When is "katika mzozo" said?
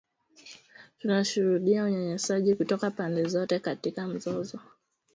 3.59-4.59